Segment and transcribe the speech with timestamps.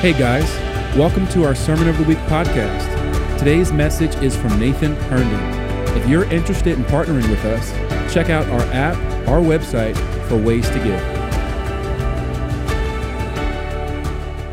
[0.00, 0.48] Hey guys,
[0.96, 3.38] welcome to our Sermon of the Week podcast.
[3.38, 5.94] Today's message is from Nathan Herndon.
[5.94, 7.70] If you're interested in partnering with us,
[8.10, 8.96] check out our app,
[9.28, 9.94] our website
[10.26, 10.98] for ways to give.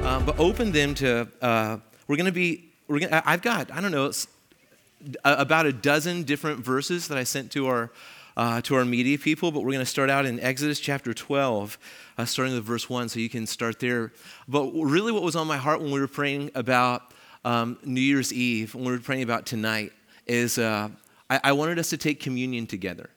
[0.03, 1.77] Uh, but open them to, uh,
[2.09, 4.11] we're going to be, we're gonna, I've got, I don't know,
[5.23, 7.89] about a dozen different verses that I sent to our,
[8.37, 11.77] uh, to our media people, but we're going to start out in Exodus chapter 12
[12.19, 14.13] uh, starting with verse 1, so you can start there.
[14.47, 18.31] But really, what was on my heart when we were praying about um, New Year's
[18.31, 19.91] Eve, when we were praying about tonight,
[20.27, 20.89] is uh,
[21.31, 23.09] I, I wanted us to take communion together.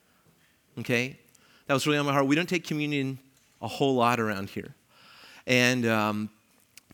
[0.79, 1.19] Okay?
[1.67, 2.25] That was really on my heart.
[2.25, 3.19] We don't take communion
[3.61, 4.73] a whole lot around here.
[5.45, 6.29] And um,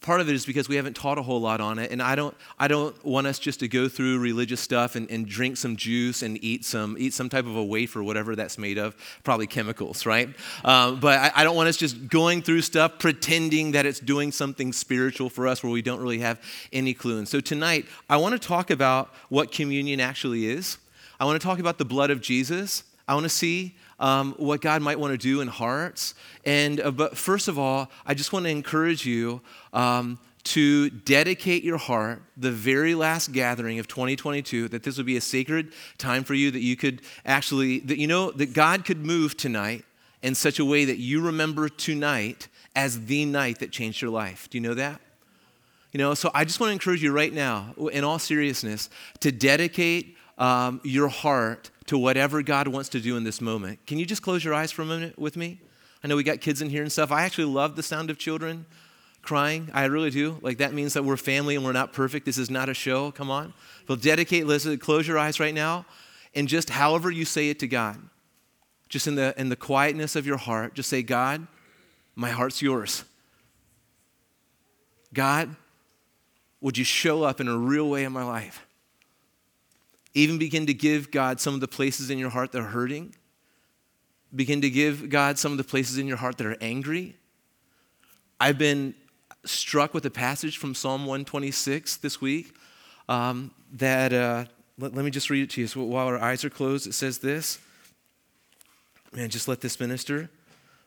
[0.01, 2.15] part of it is because we haven't taught a whole lot on it and i
[2.15, 5.75] don't i don't want us just to go through religious stuff and, and drink some
[5.75, 9.47] juice and eat some eat some type of a wafer whatever that's made of probably
[9.47, 10.29] chemicals right?
[10.63, 14.31] Um, but I, I, don't want us just going through stuff pretending that it's doing
[14.31, 17.17] something spiritual for us where we don't really have any clue.
[17.17, 20.77] And so tonight i want to talk about what communion actually is.
[21.19, 22.83] I want to talk about the blood of jesus.
[23.07, 26.13] I want to see um, what God might want to do in hearts.
[26.45, 29.41] And uh, but first of all, I just want to encourage you
[29.73, 35.17] um, to dedicate your heart, the very last gathering of 2022, that this would be
[35.17, 39.05] a sacred time for you, that you could actually, that you know, that God could
[39.05, 39.83] move tonight
[40.21, 44.49] in such a way that you remember tonight as the night that changed your life.
[44.49, 45.01] Do you know that?
[45.91, 48.89] You know, so I just want to encourage you right now, in all seriousness,
[49.21, 53.85] to dedicate um, your heart to whatever God wants to do in this moment.
[53.85, 55.59] Can you just close your eyes for a minute with me?
[56.03, 57.11] I know we got kids in here and stuff.
[57.11, 58.65] I actually love the sound of children
[59.21, 59.69] crying.
[59.73, 60.37] I really do.
[60.41, 62.25] Like that means that we're family and we're not perfect.
[62.25, 63.11] This is not a show.
[63.11, 63.53] Come on.
[63.87, 65.85] But dedicate, listen, close your eyes right now
[66.37, 67.97] and just however you say it to God,
[68.89, 71.47] just in the in the quietness of your heart, just say, God,
[72.15, 73.03] my heart's yours.
[75.15, 75.55] God,
[76.61, 78.66] would you show up in a real way in my life?
[80.17, 83.13] Even begin to give God some of the places in your heart that are hurting.
[84.35, 87.15] Begin to give God some of the places in your heart that are angry.
[88.39, 88.95] I've been
[89.45, 92.55] struck with a passage from Psalm 126 this week
[93.07, 94.45] um, that, uh,
[94.79, 95.67] let, let me just read it to you.
[95.67, 97.59] So while our eyes are closed, it says this.
[99.13, 100.31] Man, just let this minister.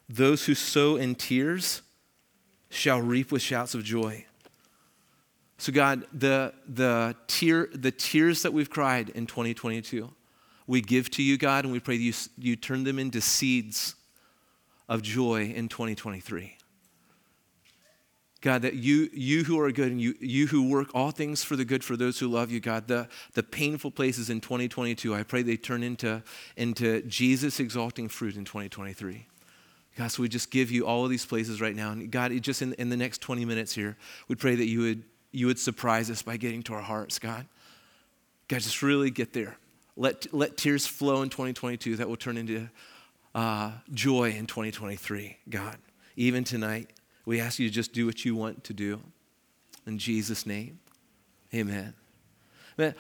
[0.09, 1.83] Those who sow in tears
[2.69, 4.27] shall reap with shouts of joy.
[5.61, 10.11] So, God, the, the, tear, the tears that we've cried in 2022,
[10.67, 13.95] we give to you, God, and we pray you, you turn them into seeds
[14.89, 16.57] of joy in 2023.
[18.41, 21.57] God, that you, you who are good and you, you who work all things for
[21.57, 25.25] the good for those who love you, God, the, the painful places in 2022, I
[25.25, 26.23] pray they turn into,
[26.57, 29.27] into Jesus exalting fruit in 2023.
[29.99, 31.93] God, so we just give you all of these places right now.
[31.93, 35.03] And God, just in, in the next 20 minutes here, we pray that you would
[35.33, 37.47] you would surprise us by getting to our hearts, God.
[38.49, 39.57] God, just really get there.
[39.97, 42.69] Let, let tears flow in 2022 that will turn into
[43.35, 45.77] uh, joy in 2023, God.
[46.17, 46.91] Even tonight,
[47.25, 49.01] we ask you to just do what you want to do.
[49.87, 50.81] In Jesus' name,
[51.55, 51.95] amen.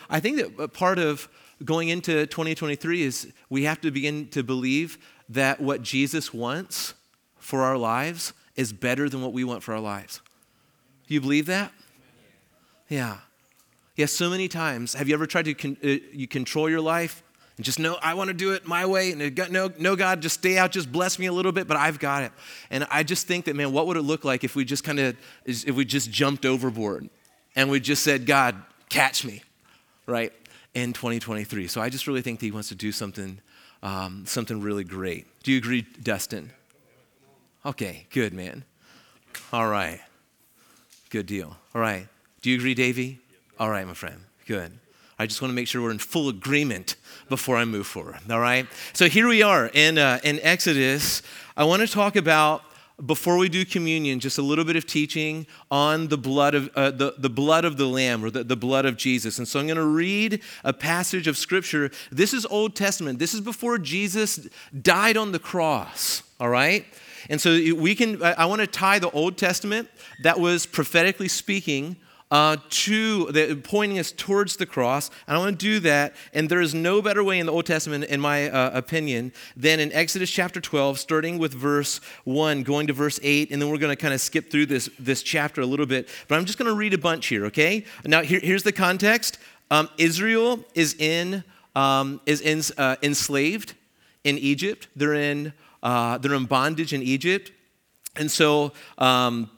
[0.09, 1.29] I think that part of
[1.65, 4.99] going into 2023 is we have to begin to believe
[5.29, 6.95] that what Jesus wants
[7.39, 10.21] for our lives is better than what we want for our lives.
[11.07, 11.73] Do you believe that?
[12.91, 13.19] Yeah.
[13.97, 14.95] Yeah, so many times.
[14.95, 17.23] Have you ever tried to con- uh, you control your life
[17.57, 19.13] and just know, I want to do it my way?
[19.13, 21.77] And got, no, no, God, just stay out, just bless me a little bit, but
[21.77, 22.33] I've got it.
[22.71, 24.99] And I just think that, man, what would it look like if we just kind
[24.99, 27.09] of, if we just jumped overboard
[27.57, 28.57] and we just said, God,
[28.89, 29.43] catch me,
[30.07, 30.33] right,
[30.75, 31.69] in 2023.
[31.69, 33.39] So I just really think that He wants to do something,
[33.83, 35.27] um, something really great.
[35.43, 36.51] Do you agree, Dustin?
[37.65, 38.65] Okay, good, man.
[39.53, 40.01] All right.
[41.11, 41.57] Good deal.
[41.75, 42.07] All right.
[42.43, 43.19] Do you agree, Davey?
[43.59, 44.21] All right, my friend.
[44.47, 44.73] Good.
[45.19, 46.97] I just want to make sure we're in full agreement
[47.29, 48.19] before I move forward.
[48.31, 48.67] All right?
[48.95, 51.21] So here we are in, uh, in Exodus.
[51.55, 52.63] I want to talk about,
[53.05, 56.91] before we do communion, just a little bit of teaching on the blood of, uh,
[56.91, 59.37] the, the blood of the Lamb or the, the blood of Jesus.
[59.37, 61.91] And so I'm going to read a passage of Scripture.
[62.11, 63.19] This is Old Testament.
[63.19, 64.49] This is before Jesus
[64.81, 66.23] died on the cross.
[66.41, 66.87] All right?
[67.29, 69.91] And so we can, I want to tie the Old Testament
[70.23, 71.97] that was prophetically speaking
[72.31, 75.11] uh, to the, pointing us towards the cross.
[75.27, 76.15] And I want to do that.
[76.33, 79.81] And there is no better way in the Old Testament, in my uh, opinion, than
[79.81, 83.51] in Exodus chapter 12, starting with verse 1, going to verse 8.
[83.51, 86.09] And then we're going to kind of skip through this, this chapter a little bit.
[86.29, 87.85] But I'm just going to read a bunch here, okay?
[88.05, 89.39] Now, here, here's the context
[89.73, 91.45] um, Israel is in,
[91.75, 93.75] um, is in, uh, enslaved
[94.25, 97.53] in Egypt, they're in, uh, they're in bondage in Egypt.
[98.17, 99.51] And so, um,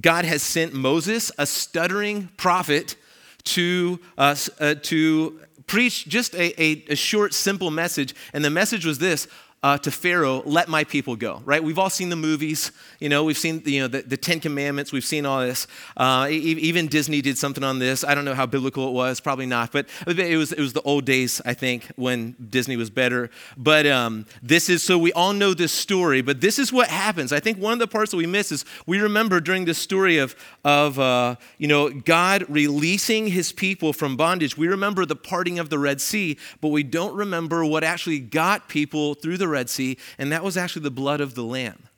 [0.00, 2.96] God has sent Moses, a stuttering prophet,
[3.44, 8.14] to, uh, uh, to preach just a, a, a short, simple message.
[8.32, 9.28] And the message was this
[9.64, 11.64] uh, to Pharaoh, let my people go, right?
[11.64, 12.70] We've all seen the movies,
[13.00, 15.66] you know, we've seen, you know, the, the Ten Commandments, we've seen all this.
[15.96, 18.04] Uh, even Disney did something on this.
[18.04, 20.82] I don't know how biblical it was, probably not, but it was, it was the
[20.82, 23.30] old days, I think, when Disney was better.
[23.56, 27.32] But um, this is, so we all know this story, but this is what happens.
[27.32, 30.18] I think one of the parts that we miss is we remember during this story
[30.18, 35.58] of, of uh, you know, God releasing his people from bondage, we remember the parting
[35.58, 39.70] of the Red Sea, but we don't remember what actually got people through the Red
[39.70, 41.88] Sea, and that was actually the blood of the Lamb.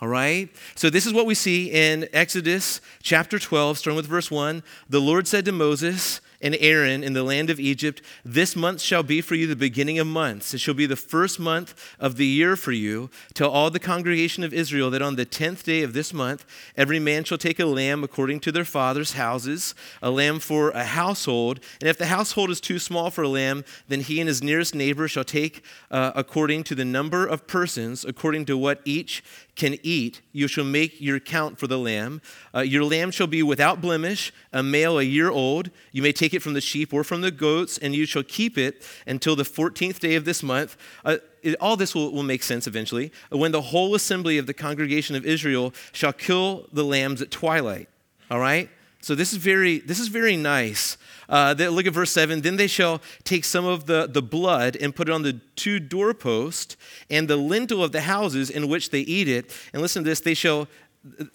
[0.00, 0.48] All right?
[0.76, 4.62] So, this is what we see in Exodus chapter 12, starting with verse 1.
[4.88, 9.02] The Lord said to Moses, and Aaron in the land of Egypt, This month shall
[9.02, 10.54] be for you the beginning of months.
[10.54, 13.10] It shall be the first month of the year for you.
[13.34, 16.44] Tell all the congregation of Israel that on the tenth day of this month,
[16.76, 20.84] every man shall take a lamb according to their father's houses, a lamb for a
[20.84, 21.60] household.
[21.80, 24.74] And if the household is too small for a lamb, then he and his nearest
[24.74, 29.22] neighbor shall take uh, according to the number of persons, according to what each
[29.58, 32.22] can eat, you shall make your count for the lamb.
[32.54, 35.70] Uh, your lamb shall be without blemish, a male a year old.
[35.90, 38.56] You may take it from the sheep or from the goats, and you shall keep
[38.58, 40.76] it until the 14th day of this month.
[41.04, 43.12] Uh, it, all this will, will make sense eventually.
[43.30, 47.88] When the whole assembly of the congregation of Israel shall kill the lambs at twilight.
[48.30, 48.68] All right?
[49.00, 50.96] So this is very, this is very nice.
[51.28, 52.40] Uh, they, look at verse 7.
[52.40, 55.78] Then they shall take some of the, the blood and put it on the two
[55.78, 56.76] doorposts
[57.08, 59.54] and the lintel of the houses in which they eat it.
[59.72, 60.20] And listen to this.
[60.20, 60.68] They shall,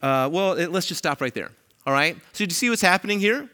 [0.02, 1.52] uh, well, let's just stop right there.
[1.86, 2.18] All right?
[2.34, 3.50] So you see what's happening here?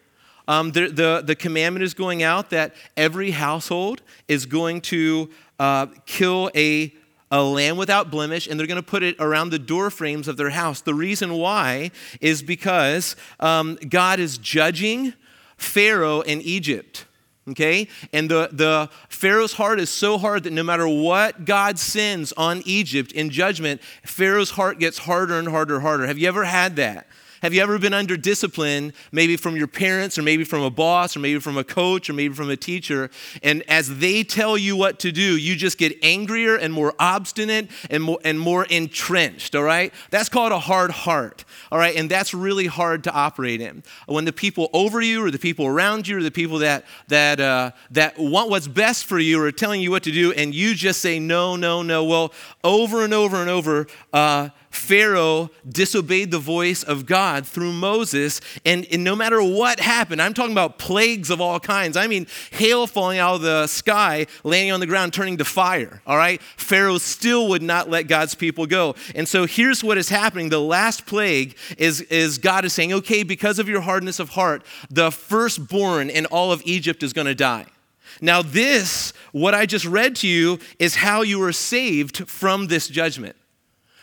[0.50, 5.30] Um, the, the, the commandment is going out that every household is going to
[5.60, 6.94] uh, kill a
[7.31, 10.36] a lamb without blemish, and they're going to put it around the door frames of
[10.36, 10.81] their house.
[10.81, 11.92] The reason why
[12.22, 15.13] is because um, God is judging
[15.56, 17.06] Pharaoh in Egypt.
[17.48, 17.88] Okay?
[18.12, 22.63] And the, the Pharaoh's heart is so hard that no matter what God sends on
[22.66, 26.07] Egypt in judgment, Pharaoh's heart gets harder and harder and harder.
[26.07, 27.06] Have you ever had that?
[27.42, 31.16] Have you ever been under discipline, maybe from your parents, or maybe from a boss,
[31.16, 33.10] or maybe from a coach, or maybe from a teacher,
[33.44, 37.70] and as they tell you what to do, you just get angrier and more obstinate
[37.90, 39.94] and more, and more entrenched, all right?
[40.10, 41.96] That's called a hard heart, all right?
[41.96, 43.84] And that's really hard to operate in.
[44.08, 47.40] When the people over you, or the people around you, or the people that, that,
[47.40, 50.76] uh, that want what's best for you, are telling you what to do, and you
[50.76, 52.04] just say, no, no, no.
[52.04, 52.34] Well,
[52.64, 58.86] over and over and over, uh, Pharaoh disobeyed the voice of God through Moses, and,
[58.92, 61.98] and, no matter what happened, I'm talking about plagues of all kinds.
[61.98, 66.01] I mean, hail falling out of the sky, landing on the ground, turning to fire,
[66.06, 66.42] all right?
[66.57, 68.95] Pharaoh still would not let God's people go.
[69.16, 73.24] And so here's what is happening the last plague is, is God is saying, okay,
[73.24, 77.36] because of your hardness of heart, the firstborn in all of Egypt is going to
[77.36, 77.66] die.
[78.21, 82.88] Now, this, what I just read to you, is how you were saved from this
[82.88, 83.36] judgment.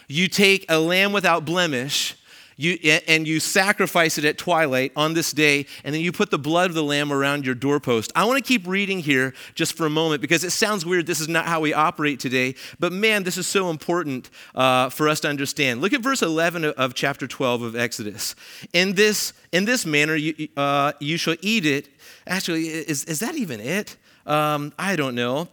[0.08, 2.14] You take a lamb without blemish,
[2.56, 2.72] you,
[3.06, 6.70] and you sacrifice it at twilight on this day, and then you put the blood
[6.70, 8.12] of the lamb around your doorpost.
[8.16, 11.06] I want to keep reading here just for a moment because it sounds weird.
[11.06, 15.08] This is not how we operate today, but man, this is so important uh, for
[15.08, 15.82] us to understand.
[15.82, 18.34] Look at verse 11 of chapter 12 of Exodus.
[18.72, 21.88] In this, in this manner, you, uh, you shall eat it.
[22.26, 23.96] Actually, is, is that even it?
[24.24, 25.48] Um, I don't know.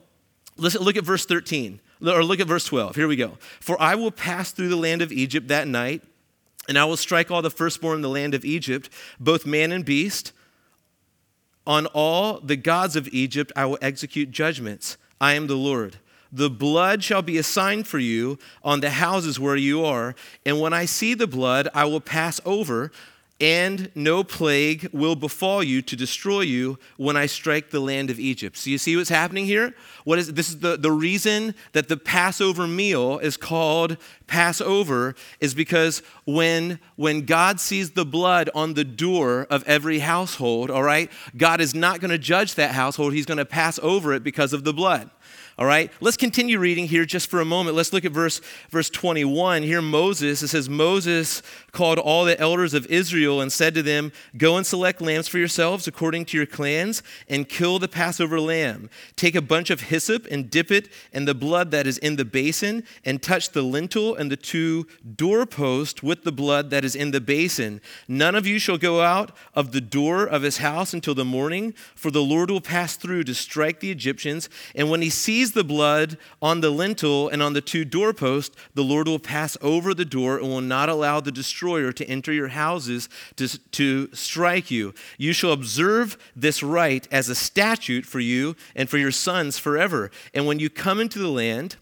[0.56, 2.96] Listen, look at verse 13 or look at verse 12.
[2.96, 3.38] Here we go.
[3.60, 6.02] For I will pass through the land of Egypt that night,
[6.68, 9.86] and I will strike all the firstborn in the land of Egypt, both man and
[9.86, 10.34] beast.
[11.66, 14.98] On all the gods of Egypt I will execute judgments.
[15.22, 15.98] I am the Lord.
[16.32, 20.60] The blood shall be a sign for you on the houses where you are, and
[20.60, 22.92] when I see the blood, I will pass over
[23.40, 28.20] and no plague will befall you to destroy you when I strike the land of
[28.20, 28.56] Egypt.
[28.58, 29.76] So you see what's happening here?
[30.04, 33.98] What is this is the, the reason that the Passover meal is called
[34.28, 40.70] Passover is because when when God sees the blood on the door of every household,
[40.70, 43.14] all right, God is not going to judge that household.
[43.14, 45.10] He's going to pass over it because of the blood.
[45.56, 47.76] All right, let's continue reading here just for a moment.
[47.76, 48.42] Let's look at verse,
[48.72, 49.62] verse 21.
[49.62, 54.12] Here, Moses, it says, Moses called all the elders of Israel and said to them,
[54.36, 58.90] Go and select lambs for yourselves according to your clans and kill the Passover lamb.
[59.16, 62.26] Take a bunch of hyssop and dip it in the blood that is in the
[62.26, 67.12] basin and touch the lintel and the two doorposts with the blood that is in
[67.12, 67.80] the basin.
[68.08, 71.76] None of you shall go out of the door of his house until the morning,
[71.94, 74.50] for the Lord will pass through to strike the Egyptians.
[74.74, 78.56] And when he sees sees the blood on the lintel and on the two doorposts,
[78.76, 82.32] the Lord will pass over the door and will not allow the destroyer to enter
[82.32, 84.94] your houses to, to strike you.
[85.18, 90.12] You shall observe this rite as a statute for you and for your sons forever.
[90.34, 91.76] And when you come into the land,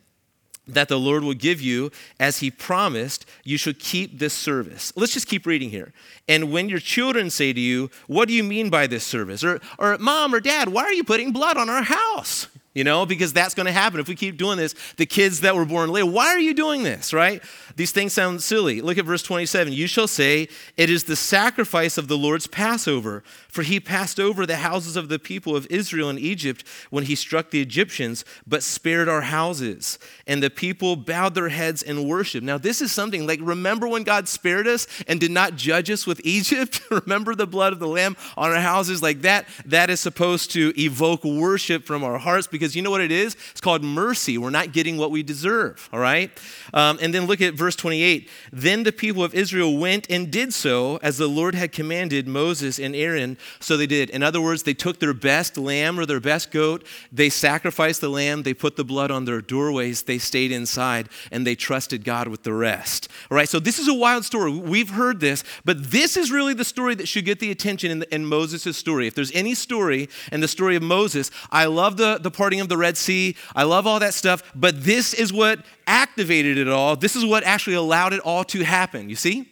[0.68, 4.92] that the Lord will give you as he promised, you should keep this service.
[4.96, 5.94] Let's just keep reading here.
[6.28, 9.44] And when your children say to you, What do you mean by this service?
[9.44, 12.48] Or, or Mom or Dad, why are you putting blood on our house?
[12.74, 14.74] You know, because that's going to happen if we keep doing this.
[14.96, 17.44] The kids that were born later, why are you doing this, right?
[17.76, 18.80] These things sound silly.
[18.80, 19.74] Look at verse 27.
[19.74, 20.48] You shall say,
[20.78, 25.10] It is the sacrifice of the Lord's Passover, for he passed over the houses of
[25.10, 30.00] the people of Israel in Egypt when he struck the Egyptians, but spared our houses.
[30.26, 32.46] And the people bowed their heads and worshiped.
[32.46, 36.08] Now, this is something like remember when God spared us and did not judge us
[36.08, 36.82] with Egypt?
[36.90, 39.02] remember the blood of the Lamb on our houses?
[39.02, 43.02] Like that, that is supposed to evoke worship from our hearts because you know what
[43.02, 43.36] it is?
[43.52, 44.38] It's called mercy.
[44.38, 46.32] We're not getting what we deserve, all right?
[46.74, 48.30] Um, and then look at verse 28.
[48.52, 52.80] Then the people of Israel went and did so as the Lord had commanded Moses
[52.80, 54.10] and Aaron, so they did.
[54.10, 58.10] In other words, they took their best lamb or their best goat, they sacrificed the
[58.10, 62.28] lamb, they put the blood on their doorways, they stayed inside, and they trusted God
[62.28, 63.08] with the rest.
[63.30, 64.52] All right, so this is a wild story.
[64.52, 68.04] We've heard this, but this is really the story that should get the attention in,
[68.12, 69.08] in Moses' story.
[69.08, 72.68] If there's any story in the story of Moses, I love the, the parting of
[72.68, 76.98] the Red Sea, I love all that stuff, but this is what activated it all.
[76.98, 79.10] This is what actually allowed it all to happen.
[79.10, 79.44] You see?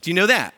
[0.00, 0.54] Do you know that?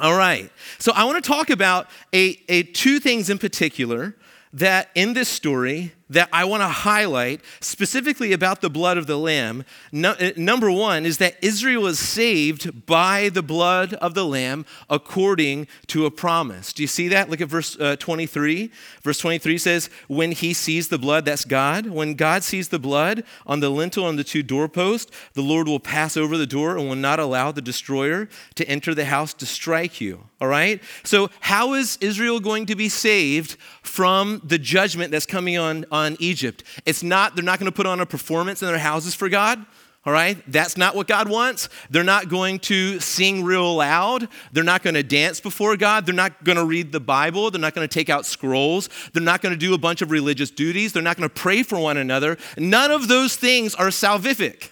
[0.00, 0.50] All right.
[0.78, 4.16] So I want to talk about a, a two things in particular
[4.54, 9.16] that in this story that I want to highlight specifically about the blood of the
[9.16, 9.64] Lamb.
[9.90, 14.66] No, uh, number one is that Israel is saved by the blood of the Lamb
[14.90, 16.72] according to a promise.
[16.72, 17.30] Do you see that?
[17.30, 18.70] Look at verse uh, 23.
[19.02, 21.86] Verse 23 says, When he sees the blood, that's God.
[21.86, 25.80] When God sees the blood on the lintel on the two doorposts, the Lord will
[25.80, 29.46] pass over the door and will not allow the destroyer to enter the house to
[29.46, 30.24] strike you.
[30.40, 30.82] All right?
[31.02, 35.86] So, how is Israel going to be saved from the judgment that's coming on?
[35.94, 36.64] On Egypt.
[36.84, 39.64] It's not, they're not going to put on a performance in their houses for God.
[40.04, 40.36] All right?
[40.50, 41.68] That's not what God wants.
[41.88, 44.28] They're not going to sing real loud.
[44.52, 46.04] They're not going to dance before God.
[46.04, 47.50] They're not going to read the Bible.
[47.50, 48.90] They're not going to take out scrolls.
[49.12, 50.92] They're not going to do a bunch of religious duties.
[50.92, 52.36] They're not going to pray for one another.
[52.58, 54.70] None of those things are salvific.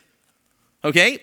[0.84, 1.20] Okay?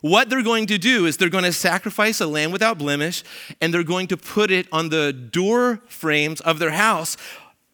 [0.00, 3.24] What they're going to do is they're going to sacrifice a lamb without blemish
[3.60, 7.16] and they're going to put it on the door frames of their house.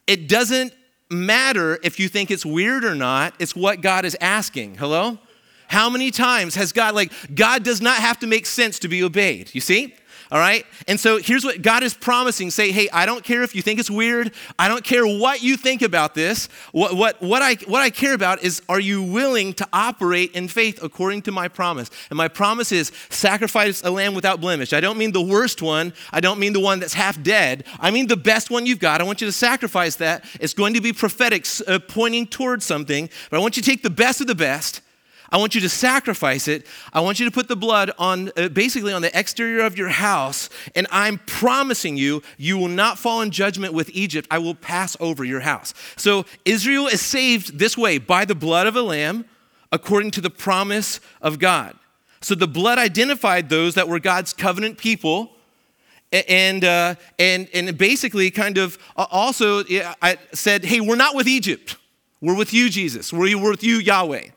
[0.06, 0.72] It doesn't
[1.10, 4.76] matter if you think it's weird or not, it's what God is asking.
[4.76, 5.18] Hello?
[5.68, 9.02] How many times has God, like, God does not have to make sense to be
[9.02, 9.54] obeyed?
[9.54, 9.94] You see?
[10.30, 10.64] All right?
[10.86, 13.80] And so here's what God is promising say, hey, I don't care if you think
[13.80, 14.32] it's weird.
[14.58, 16.48] I don't care what you think about this.
[16.70, 20.46] What, what, what, I, what I care about is are you willing to operate in
[20.46, 21.90] faith according to my promise?
[22.10, 24.72] And my promise is sacrifice a lamb without blemish.
[24.72, 25.92] I don't mean the worst one.
[26.12, 27.64] I don't mean the one that's half dead.
[27.80, 29.00] I mean the best one you've got.
[29.00, 30.24] I want you to sacrifice that.
[30.38, 33.10] It's going to be prophetic, uh, pointing towards something.
[33.30, 34.80] But I want you to take the best of the best
[35.32, 36.66] I want you to sacrifice it.
[36.92, 39.88] I want you to put the blood on uh, basically on the exterior of your
[39.88, 40.50] house.
[40.74, 44.26] And I'm promising you, you will not fall in judgment with Egypt.
[44.30, 45.72] I will pass over your house.
[45.96, 49.24] So Israel is saved this way by the blood of a lamb
[49.70, 51.76] according to the promise of God.
[52.20, 55.32] So the blood identified those that were God's covenant people.
[56.12, 59.62] And, uh, and, and basically, kind of uh, also
[60.02, 61.76] I said, hey, we're not with Egypt.
[62.20, 63.12] We're with you, Jesus.
[63.12, 64.30] We're with you, Yahweh.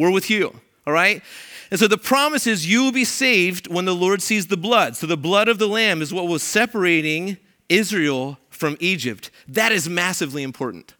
[0.00, 1.22] We're with you, all right?
[1.70, 4.96] And so the promise is you will be saved when the Lord sees the blood.
[4.96, 7.36] So the blood of the Lamb is what was separating
[7.68, 9.30] Israel from Egypt.
[9.46, 10.94] That is massively important.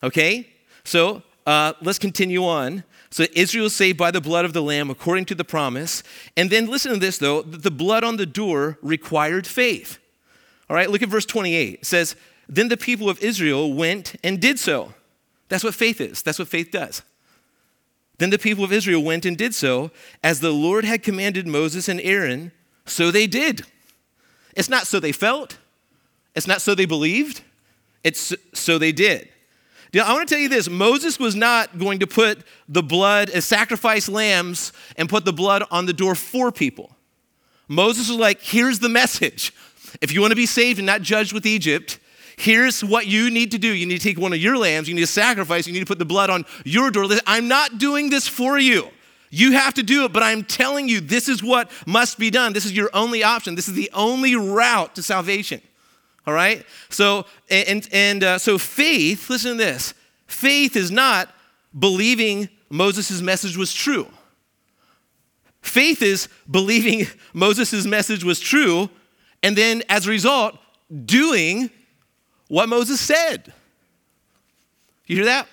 [0.00, 0.48] Okay?
[0.84, 2.84] So uh, let's continue on.
[3.10, 6.04] So Israel is saved by the blood of the Lamb according to the promise.
[6.36, 9.98] And then listen to this, though the blood on the door required faith.
[10.70, 11.80] All right, look at verse 28.
[11.80, 12.14] It says,
[12.48, 14.94] Then the people of Israel went and did so.
[15.48, 17.02] That's what faith is, that's what faith does.
[18.18, 19.90] Then the people of Israel went and did so,
[20.22, 22.52] as the Lord had commanded Moses and Aaron,
[22.86, 23.64] so they did.
[24.54, 25.58] It's not so they felt,
[26.34, 27.42] it's not so they believed,
[28.04, 29.28] it's so they did.
[29.92, 33.30] Now, I want to tell you this Moses was not going to put the blood
[33.30, 36.96] as sacrifice lambs and put the blood on the door for people.
[37.68, 39.52] Moses was like, here's the message.
[40.00, 42.00] If you want to be saved and not judged with Egypt,
[42.36, 43.68] Here's what you need to do.
[43.68, 45.86] You need to take one of your lambs, you need to sacrifice, you need to
[45.86, 47.06] put the blood on your door.
[47.26, 48.88] I'm not doing this for you.
[49.30, 52.52] You have to do it, but I'm telling you, this is what must be done.
[52.52, 53.56] This is your only option.
[53.56, 55.60] This is the only route to salvation.
[56.26, 56.64] All right?
[56.88, 59.94] So, and, and uh, so faith, listen to this
[60.26, 61.34] Faith is not
[61.76, 64.06] believing Moses' message was true.
[65.62, 68.88] Faith is believing Moses' message was true,
[69.42, 70.58] and then as a result,
[71.04, 71.70] doing
[72.54, 73.52] what Moses said.
[75.08, 75.48] You hear that?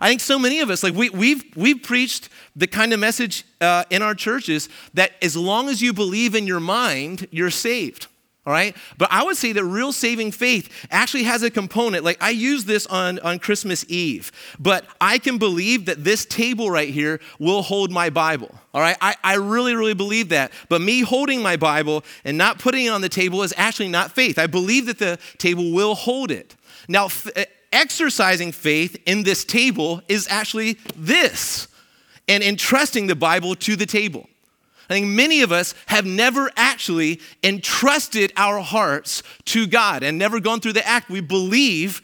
[0.00, 3.44] I think so many of us, like we, we've, we've preached the kind of message
[3.60, 8.08] uh, in our churches that as long as you believe in your mind, you're saved.
[8.44, 8.76] All right?
[8.98, 12.04] But I would say that real saving faith actually has a component.
[12.04, 16.68] Like I use this on, on Christmas Eve, but I can believe that this table
[16.68, 18.52] right here will hold my Bible.
[18.74, 18.96] All right?
[19.00, 20.50] I, I really, really believe that.
[20.68, 24.10] But me holding my Bible and not putting it on the table is actually not
[24.10, 24.40] faith.
[24.40, 26.56] I believe that the table will hold it.
[26.88, 31.68] Now, f- eh, exercising faith in this table is actually this
[32.26, 34.28] and entrusting the Bible to the table.
[34.88, 40.40] I think many of us have never actually entrusted our hearts to God and never
[40.40, 41.08] gone through the act.
[41.08, 42.02] We believe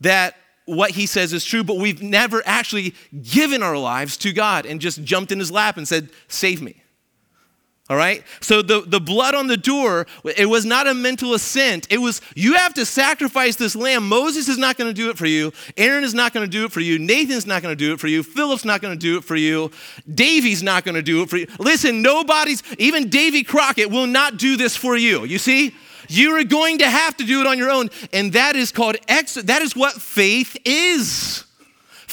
[0.00, 4.66] that what he says is true, but we've never actually given our lives to God
[4.66, 6.82] and just jumped in his lap and said, Save me.
[7.88, 8.24] All right?
[8.40, 11.86] So the, the blood on the door, it was not a mental assent.
[11.88, 14.08] It was, you have to sacrifice this lamb.
[14.08, 15.52] Moses is not going to do it for you.
[15.76, 16.98] Aaron is not going to do it for you.
[16.98, 18.24] Nathan's not going to do it for you.
[18.24, 19.70] Philip's not going to do it for you.
[20.12, 21.46] Davey's not going to do it for you.
[21.60, 25.24] Listen, nobody's, even Davy Crockett will not do this for you.
[25.24, 25.72] You see?
[26.08, 27.90] You are going to have to do it on your own.
[28.12, 31.45] And that is called, ex- that is what faith is.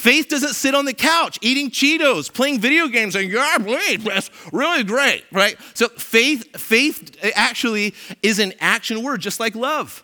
[0.03, 4.29] Faith doesn't sit on the couch eating Cheetos, playing video games, and yeah, great, that's
[4.51, 5.55] really great, right?
[5.75, 10.03] So faith, faith actually is an action word, just like love,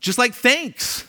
[0.00, 1.06] just like thanks.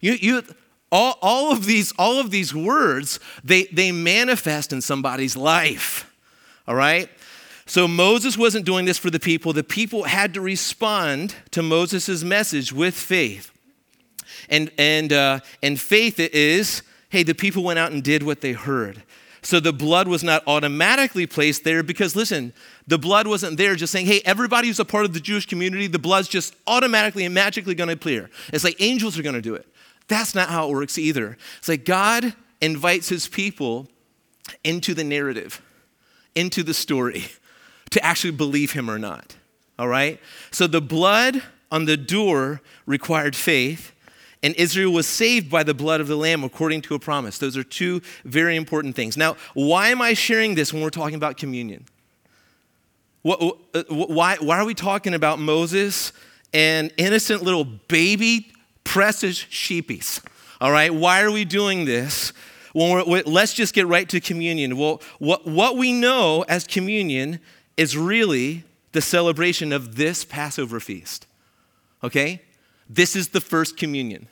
[0.00, 0.42] You, you,
[0.90, 6.12] all, all of these, all of these words, they, they manifest in somebody's life.
[6.66, 7.08] All right?
[7.64, 9.52] So Moses wasn't doing this for the people.
[9.52, 13.52] The people had to respond to Moses' message with faith.
[14.48, 18.52] And, and, uh, and faith is hey, the people went out and did what they
[18.52, 19.02] heard.
[19.42, 22.52] So the blood was not automatically placed there because, listen,
[22.88, 25.86] the blood wasn't there just saying, hey, everybody who's a part of the Jewish community,
[25.86, 28.28] the blood's just automatically and magically going to appear.
[28.52, 29.66] It's like angels are going to do it.
[30.08, 31.36] That's not how it works either.
[31.58, 33.86] It's like God invites his people
[34.64, 35.62] into the narrative,
[36.34, 37.26] into the story,
[37.90, 39.36] to actually believe him or not.
[39.78, 40.20] All right?
[40.50, 43.92] So the blood on the door required faith
[44.46, 47.36] and Israel was saved by the blood of the Lamb according to a promise.
[47.36, 49.16] Those are two very important things.
[49.16, 51.84] Now, why am I sharing this when we're talking about communion?
[53.24, 53.50] Uh,
[53.88, 56.12] why, why are we talking about Moses
[56.52, 58.52] and innocent little baby
[58.84, 60.24] precious sheepies?
[60.60, 62.32] All right, why are we doing this?
[62.72, 64.76] Let's just get right to communion.
[64.76, 67.40] Well, what, what we know as communion
[67.76, 71.26] is really the celebration of this Passover feast.
[72.04, 72.42] Okay?
[72.88, 74.28] This is the first communion.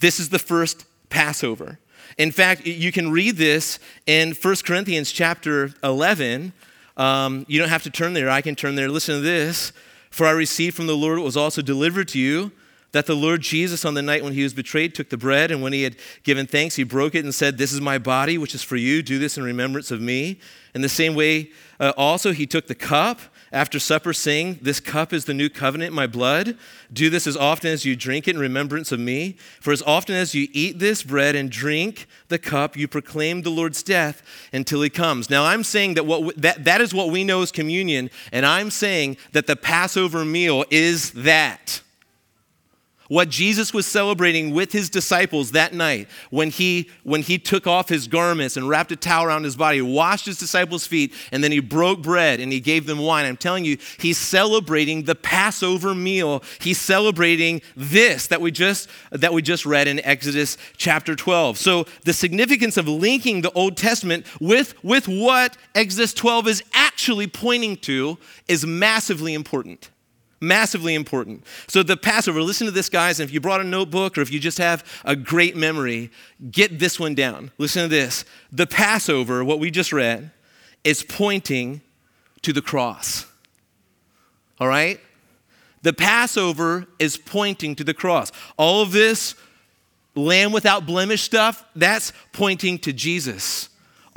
[0.00, 1.78] This is the first Passover.
[2.18, 6.52] In fact, you can read this in 1 Corinthians chapter 11.
[6.96, 8.88] Um, you don't have to turn there, I can turn there.
[8.88, 9.72] Listen to this.
[10.10, 12.50] For I received from the Lord what was also delivered to you
[12.92, 15.62] that the Lord Jesus, on the night when he was betrayed, took the bread, and
[15.62, 18.54] when he had given thanks, he broke it and said, This is my body, which
[18.54, 19.02] is for you.
[19.02, 20.40] Do this in remembrance of me.
[20.74, 23.20] In the same way, uh, also, he took the cup
[23.52, 26.56] after supper, saying, This cup is the new covenant my blood.
[26.92, 29.36] Do this as often as you drink it in remembrance of me.
[29.60, 33.50] For as often as you eat this bread and drink the cup, you proclaim the
[33.50, 35.30] Lord's death until he comes.
[35.30, 38.70] Now, I'm saying that what, that, that is what we know as communion, and I'm
[38.70, 41.82] saying that the Passover meal is that
[43.10, 47.88] what Jesus was celebrating with his disciples that night when he, when he took off
[47.88, 51.50] his garments and wrapped a towel around his body, washed his disciples' feet, and then
[51.50, 53.26] he broke bread and he gave them wine.
[53.26, 56.44] I'm telling you, he's celebrating the Passover meal.
[56.60, 61.58] He's celebrating this that we just, that we just read in Exodus chapter 12.
[61.58, 67.26] So the significance of linking the Old Testament with, with what Exodus 12 is actually
[67.26, 69.90] pointing to is massively important.
[70.40, 71.44] Massively important.
[71.66, 73.20] So, the Passover, listen to this, guys.
[73.20, 76.10] And if you brought a notebook or if you just have a great memory,
[76.50, 77.50] get this one down.
[77.58, 78.24] Listen to this.
[78.50, 80.30] The Passover, what we just read,
[80.84, 81.82] is pointing
[82.42, 83.26] to the cross.
[84.58, 85.00] All right?
[85.82, 88.30] The Passover is pointing to the cross.
[88.56, 89.34] All of this
[90.14, 93.69] lamb without blemish stuff, that's pointing to Jesus.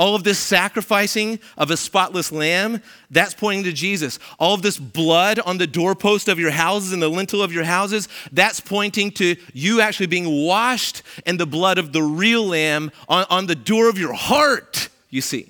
[0.03, 4.19] All of this sacrificing of a spotless lamb, that's pointing to Jesus.
[4.37, 7.63] All of this blood on the doorpost of your houses and the lintel of your
[7.63, 12.91] houses, that's pointing to you actually being washed in the blood of the real lamb
[13.07, 15.47] on, on the door of your heart, you see.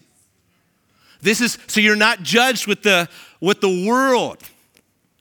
[1.19, 3.09] This is so you're not judged with the
[3.41, 4.37] with the world.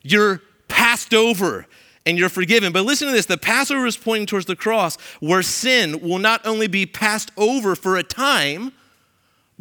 [0.02, 1.64] You're passed over
[2.04, 2.70] and you're forgiven.
[2.70, 6.44] But listen to this the Passover is pointing towards the cross, where sin will not
[6.44, 8.72] only be passed over for a time,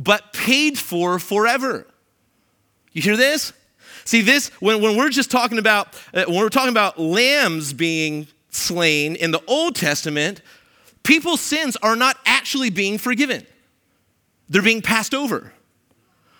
[0.03, 1.85] but paid for forever.
[2.91, 3.53] You hear this?
[4.03, 8.27] See, this, when, when we're just talking about, uh, when we're talking about lambs being
[8.49, 10.41] slain in the Old Testament,
[11.03, 13.45] people's sins are not actually being forgiven,
[14.49, 15.53] they're being passed over.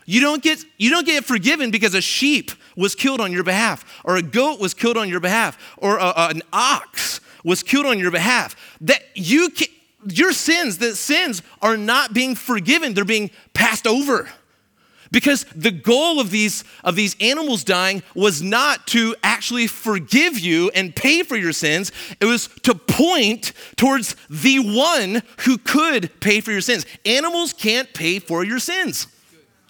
[0.06, 4.02] You don't, get, you don't get forgiven because a sheep was killed on your behalf,
[4.04, 7.86] or a goat was killed on your behalf, or a, a, an ox was killed
[7.86, 8.56] on your behalf.
[8.82, 9.68] That you can,
[10.08, 14.30] your sins, the sins are not being forgiven, they're being passed over.
[15.12, 20.72] Because the goal of these, of these animals dying was not to actually forgive you
[20.74, 26.40] and pay for your sins, it was to point towards the one who could pay
[26.40, 26.86] for your sins.
[27.06, 29.08] Animals can't pay for your sins.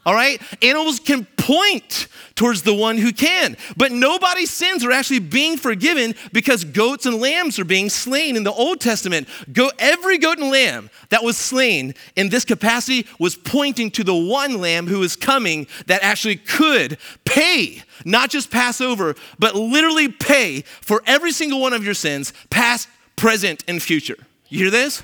[0.05, 0.41] All right?
[0.63, 6.13] Animals can point towards the one who can, but nobody's sins are actually being forgiven
[6.31, 9.27] because goats and lambs are being slain in the Old Testament.
[9.51, 14.15] Go, every goat and lamb that was slain in this capacity was pointing to the
[14.15, 20.07] one lamb who is coming that actually could pay, not just pass over, but literally
[20.07, 24.17] pay for every single one of your sins, past, present, and future.
[24.47, 25.03] You hear this?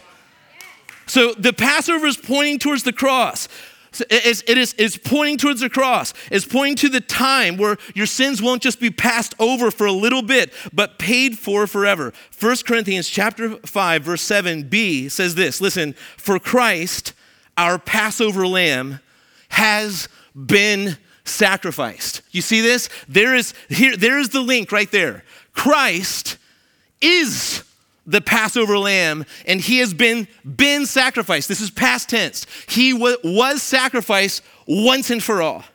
[1.07, 3.47] So the Passover is pointing towards the cross.
[4.09, 6.13] It's, it is, pointing towards the cross.
[6.31, 9.91] It's pointing to the time where your sins won't just be passed over for a
[9.91, 12.13] little bit, but paid for forever.
[12.39, 17.13] 1 Corinthians chapter 5, verse 7b says this listen, for Christ,
[17.57, 18.99] our Passover lamb,
[19.49, 22.21] has been sacrificed.
[22.31, 22.89] You see this?
[23.07, 25.23] There is here, there is the link right there.
[25.53, 26.37] Christ
[27.01, 27.63] is
[28.07, 31.49] the Passover lamb, and he has been, been sacrificed.
[31.49, 32.47] This is past tense.
[32.67, 35.65] He w- was sacrificed once and for all.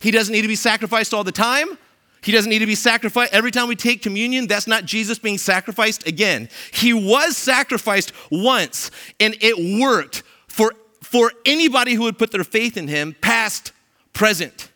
[0.00, 1.78] He doesn't need to be sacrificed all the time.
[2.22, 3.32] He doesn't need to be sacrificed.
[3.32, 6.48] Every time we take communion, that's not Jesus being sacrificed again.
[6.72, 12.76] He was sacrificed once, and it worked for, for anybody who would put their faith
[12.76, 13.72] in him, past,
[14.12, 14.70] present,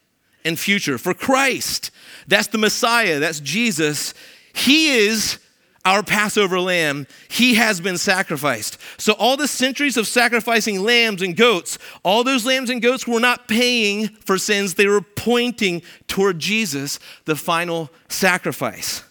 [0.44, 0.98] and future.
[0.98, 1.90] For Christ,
[2.28, 4.14] that's the Messiah, that's Jesus.
[4.52, 5.38] He is
[5.84, 8.78] our Passover lamb, he has been sacrificed.
[8.98, 13.20] So, all the centuries of sacrificing lambs and goats, all those lambs and goats were
[13.20, 19.02] not paying for sins, they were pointing toward Jesus, the final sacrifice.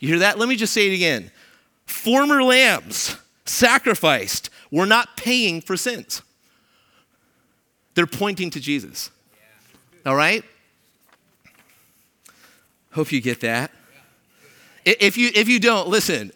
[0.00, 0.38] You hear that?
[0.38, 1.30] Let me just say it again.
[1.86, 6.22] Former lambs sacrificed were not paying for sins,
[7.94, 9.10] they're pointing to Jesus.
[10.04, 10.44] All right?
[12.92, 13.70] Hope you get that.
[14.84, 16.32] If you, if you don't, listen,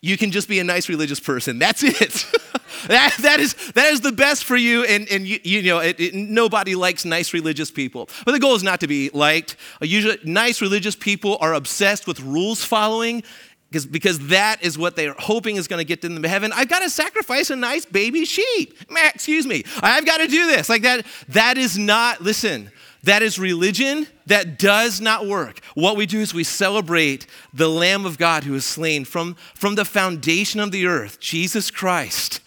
[0.00, 1.58] you can just be a nice religious person.
[1.58, 1.96] That's it.
[2.88, 4.84] that, that, is, that is the best for you.
[4.84, 8.08] And, and you, you know, it, it, nobody likes nice religious people.
[8.24, 9.56] But the goal is not to be liked.
[9.80, 13.22] Usually, nice religious people are obsessed with rules following
[13.70, 16.52] because, because that is what they're hoping is going to get them to heaven.
[16.54, 18.78] I've got to sacrifice a nice baby sheep.
[19.12, 19.64] Excuse me.
[19.82, 20.68] I've got to do this.
[20.68, 22.70] Like that, that is not, listen,
[23.02, 25.60] that is religion that does not work.
[25.74, 29.74] What we do is we celebrate the Lamb of God who is slain from, from
[29.74, 32.40] the foundation of the earth, Jesus Christ,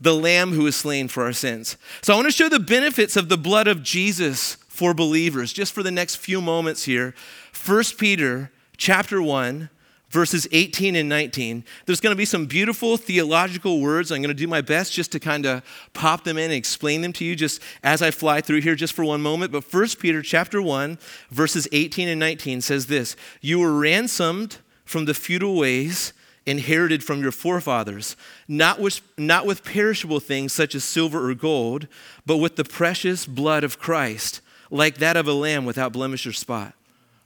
[0.00, 1.76] the Lamb who is slain for our sins.
[2.02, 5.72] So I want to show the benefits of the blood of Jesus for believers just
[5.72, 7.14] for the next few moments here.
[7.52, 9.70] 1 Peter chapter 1
[10.14, 11.64] verses 18 and 19.
[11.86, 14.12] There's going to be some beautiful theological words.
[14.12, 17.02] I'm going to do my best just to kind of pop them in and explain
[17.02, 19.50] them to you just as I fly through here just for one moment.
[19.50, 20.98] But 1 Peter chapter 1
[21.32, 26.12] verses 18 and 19 says this, "You were ransomed from the futile ways
[26.46, 28.14] inherited from your forefathers,
[28.46, 31.88] not with, not with perishable things such as silver or gold,
[32.24, 36.32] but with the precious blood of Christ, like that of a lamb without blemish or
[36.32, 36.74] spot."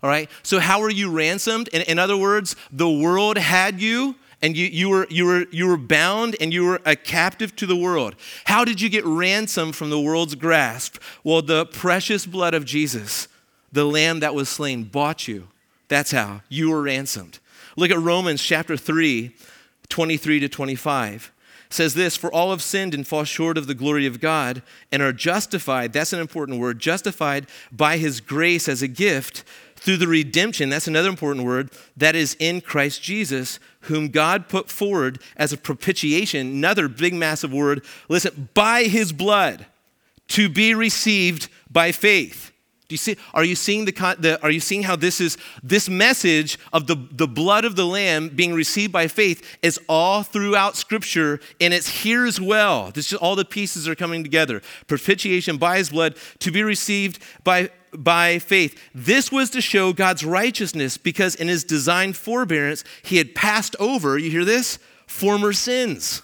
[0.02, 0.30] All right?
[0.42, 1.68] So, how were you ransomed?
[1.68, 5.66] In, in other words, the world had you and you, you, were, you, were, you
[5.66, 8.14] were bound and you were a captive to the world.
[8.44, 10.98] How did you get ransomed from the world's grasp?
[11.24, 13.26] Well, the precious blood of Jesus,
[13.72, 15.48] the lamb that was slain, bought you.
[15.88, 17.40] That's how you were ransomed.
[17.76, 19.34] Look at Romans chapter 3,
[19.88, 21.32] 23 to 25
[21.70, 25.02] says this For all have sinned and fall short of the glory of God and
[25.02, 29.44] are justified, that's an important word, justified by his grace as a gift
[29.78, 34.70] through the redemption, that's another important word, that is in Christ Jesus, whom God put
[34.70, 37.84] forward as a propitiation, another big, massive word.
[38.08, 39.66] Listen, by his blood
[40.28, 42.52] to be received by faith.
[42.88, 45.90] Do you see, are you seeing the, the, are you seeing how this is this
[45.90, 50.74] message of the, the blood of the lamb being received by faith is all throughout
[50.74, 52.90] scripture and it's here as well.
[52.90, 54.62] This is all the pieces are coming together.
[54.86, 58.78] Propitiation by his blood to be received by by faith.
[58.94, 64.18] This was to show God's righteousness because in his divine forbearance he had passed over,
[64.18, 64.78] you hear this?
[65.06, 66.22] Former sins.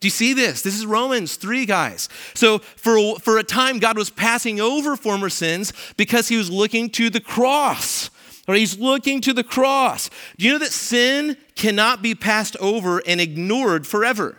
[0.00, 0.62] Do you see this?
[0.62, 2.08] This is Romans 3, guys.
[2.32, 6.88] So, for, for a time, God was passing over former sins because he was looking
[6.90, 8.10] to the cross.
[8.46, 10.10] He's looking to the cross.
[10.36, 14.38] Do you know that sin cannot be passed over and ignored forever?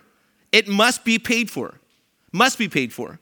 [0.51, 1.79] It must be paid for.
[2.31, 3.19] Must be paid for.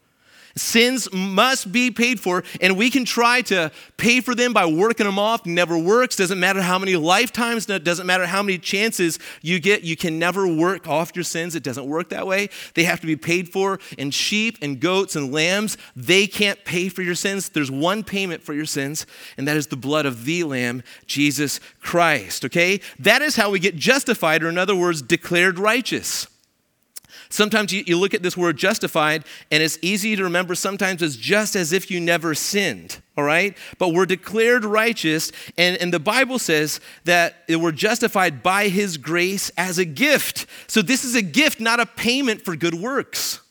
[0.59, 5.05] Sins must be paid for, and we can try to pay for them by working
[5.05, 5.45] them off.
[5.45, 6.15] Never works.
[6.15, 9.83] Doesn't matter how many lifetimes, doesn't matter how many chances you get.
[9.83, 11.55] You can never work off your sins.
[11.55, 12.49] It doesn't work that way.
[12.73, 13.79] They have to be paid for.
[13.97, 17.49] And sheep and goats and lambs, they can't pay for your sins.
[17.49, 19.05] There's one payment for your sins,
[19.37, 22.43] and that is the blood of the Lamb, Jesus Christ.
[22.45, 22.81] Okay?
[22.99, 26.27] That is how we get justified, or in other words, declared righteous.
[27.31, 31.15] Sometimes you, you look at this word justified, and it's easy to remember sometimes it's
[31.15, 33.55] just as if you never sinned, all right?
[33.77, 39.51] But we're declared righteous, and, and the Bible says that we're justified by His grace
[39.57, 40.47] as a gift.
[40.65, 43.41] So this is a gift, not a payment for good works,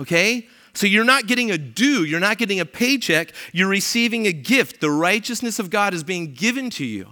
[0.00, 0.48] okay?
[0.72, 4.80] So you're not getting a due, you're not getting a paycheck, you're receiving a gift.
[4.80, 7.08] The righteousness of God is being given to you,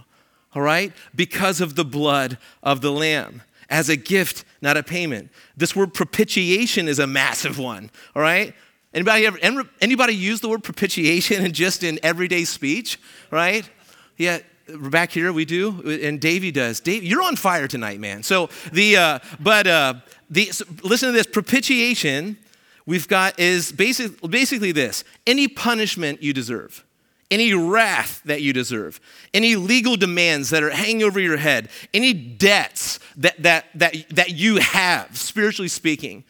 [0.55, 3.42] all right, because of the blood of the Lamb
[3.74, 5.32] as a gift, not a payment.
[5.56, 8.54] This word propitiation is a massive one, all right?
[8.94, 13.00] Anybody ever anybody use the word propitiation in just in everyday speech,
[13.32, 13.68] right?
[14.16, 16.78] Yeah, back here we do, and Davey does.
[16.78, 18.22] Dave, you're on fire tonight, man.
[18.22, 19.94] So the uh, but uh,
[20.30, 22.38] the so listen to this propitiation.
[22.87, 26.84] We've got is basic, basically this: any punishment you deserve
[27.30, 29.00] any wrath that you deserve,
[29.32, 34.30] any legal demands that are hanging over your head, any debts that, that, that, that
[34.30, 36.24] you have, spiritually speaking,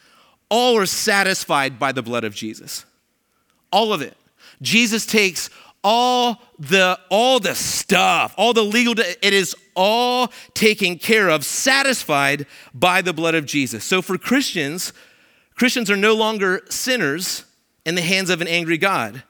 [0.48, 2.84] all are satisfied by the blood of Jesus.
[3.72, 4.16] All of it.
[4.62, 5.50] Jesus takes
[5.84, 12.46] all the all the stuff all the legal it is all taken care of satisfied
[12.72, 14.94] by the blood of jesus so for christians
[15.54, 17.44] christians are no longer sinners
[17.84, 19.22] in the hands of an angry god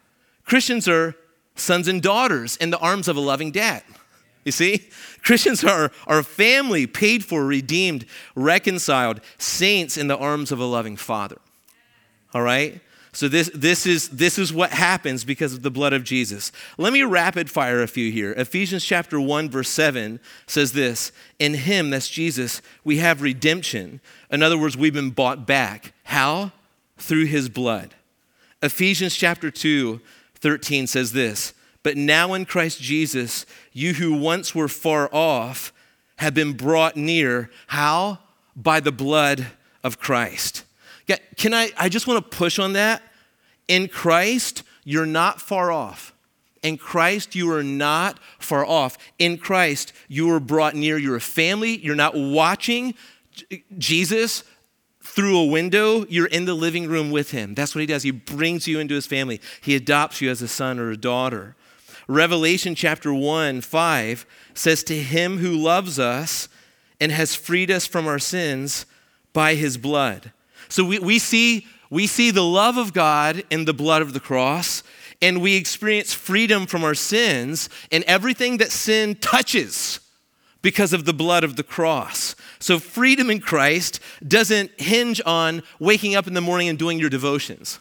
[0.44, 1.16] christians are
[1.54, 3.82] sons and daughters in the arms of a loving dad.
[4.44, 4.88] You see?
[5.22, 10.96] Christians are, are family, paid for, redeemed, reconciled, saints in the arms of a loving
[10.96, 11.38] father.
[12.34, 12.80] All right?
[13.14, 16.50] So this, this, is, this is what happens because of the blood of Jesus.
[16.76, 18.32] Let me rapid fire a few here.
[18.32, 24.00] Ephesians chapter 1, verse 7 says this In him, that's Jesus, we have redemption.
[24.30, 25.92] In other words, we've been bought back.
[26.04, 26.50] How?
[26.98, 27.94] Through his blood.
[28.62, 30.00] Ephesians chapter 2,
[30.44, 35.72] 13 says this But now in Christ Jesus, you who once were far off
[36.16, 37.50] have been brought near.
[37.68, 38.18] How?
[38.54, 39.46] By the blood
[39.82, 40.64] of Christ.
[41.36, 41.70] Can I?
[41.78, 43.02] I just want to push on that.
[43.68, 46.12] In Christ, you're not far off.
[46.62, 48.98] In Christ, you are not far off.
[49.18, 50.98] In Christ, you are brought near.
[50.98, 51.78] You're a family.
[51.78, 52.94] You're not watching
[53.78, 54.44] Jesus
[55.14, 57.54] through a window, you're in the living room with him.
[57.54, 58.02] That's what he does.
[58.02, 61.54] He brings you into his family, he adopts you as a son or a daughter.
[62.08, 66.48] Revelation chapter 1 5 says, To him who loves us
[67.00, 68.86] and has freed us from our sins
[69.32, 70.32] by his blood.
[70.68, 74.20] So we, we, see, we see the love of God in the blood of the
[74.20, 74.82] cross,
[75.22, 80.00] and we experience freedom from our sins and everything that sin touches
[80.64, 82.34] because of the blood of the cross.
[82.58, 87.10] So, freedom in Christ doesn't hinge on waking up in the morning and doing your
[87.10, 87.80] devotions.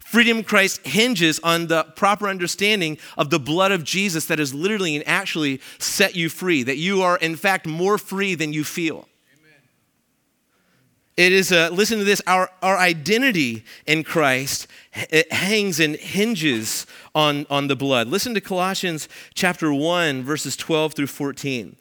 [0.00, 4.52] Freedom in Christ hinges on the proper understanding of the blood of Jesus that has
[4.52, 8.64] literally and actually set you free, that you are, in fact, more free than you
[8.64, 9.06] feel.
[9.38, 9.62] Amen.
[11.16, 14.66] It is, a, listen to this, our, our identity in Christ
[15.10, 18.08] it hangs and hinges on, on the blood.
[18.08, 21.76] Listen to Colossians chapter 1, verses 12 through 14.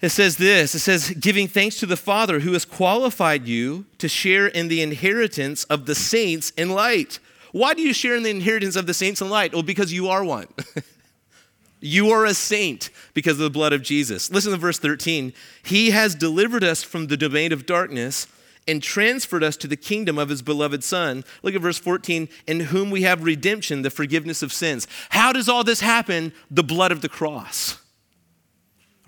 [0.00, 4.08] It says this it says, giving thanks to the Father who has qualified you to
[4.08, 7.18] share in the inheritance of the saints in light.
[7.52, 9.52] Why do you share in the inheritance of the saints in light?
[9.52, 10.46] Well, because you are one.
[11.80, 14.30] you are a saint because of the blood of Jesus.
[14.30, 15.32] Listen to verse 13.
[15.64, 18.28] He has delivered us from the domain of darkness
[18.68, 21.24] and transferred us to the kingdom of his beloved Son.
[21.42, 24.86] Look at verse 14, in whom we have redemption, the forgiveness of sins.
[25.08, 26.34] How does all this happen?
[26.50, 27.78] The blood of the cross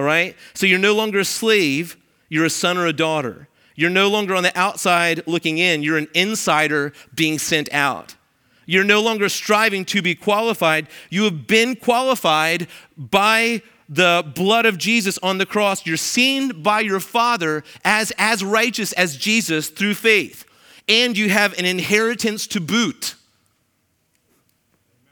[0.00, 0.34] all right?
[0.54, 1.98] So you're no longer a slave,
[2.30, 3.48] you're a son or a daughter.
[3.74, 8.16] You're no longer on the outside looking in, you're an insider being sent out.
[8.64, 10.86] You're no longer striving to be qualified.
[11.10, 13.60] You have been qualified by
[13.90, 15.84] the blood of Jesus on the cross.
[15.84, 20.46] You're seen by your Father as, as righteous as Jesus through faith.
[20.88, 23.16] And you have an inheritance to boot.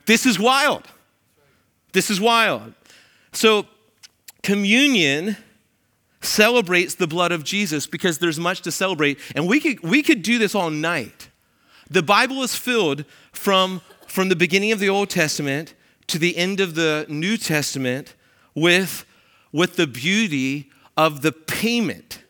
[0.06, 0.86] This is wild.
[1.92, 2.72] This is wild.
[3.32, 3.66] So,
[4.42, 5.36] communion
[6.20, 9.18] celebrates the blood of Jesus because there's much to celebrate.
[9.34, 11.28] And we could, we could do this all night.
[11.90, 15.74] The Bible is filled from, from the beginning of the Old Testament
[16.08, 18.14] to the end of the New Testament
[18.54, 19.04] with,
[19.52, 22.22] with the beauty of the payment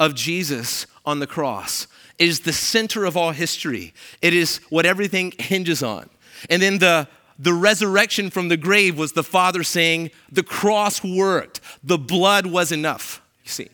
[0.00, 1.86] of Jesus on the cross.
[2.18, 6.08] It is the center of all history, it is what everything hinges on.
[6.48, 7.08] And then the,
[7.38, 12.72] the resurrection from the grave was the Father saying, The cross worked, the blood was
[12.72, 13.22] enough.
[13.44, 13.68] You see.